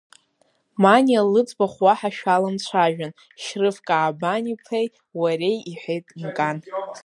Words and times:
Маниа 0.81 1.21
лыӡбахә 1.31 1.79
уаҳа 1.85 2.09
шәаламцәажәан 2.17 3.11
Шьрыф 3.43 3.77
Каабаниԥеи 3.87 4.87
уареи,— 5.19 5.57
иҳәеит 5.71 6.05
Мкан. 6.21 6.57